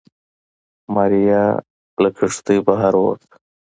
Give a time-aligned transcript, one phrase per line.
[0.93, 1.43] ماريا
[2.01, 3.29] له کېږدۍ بهر ووته.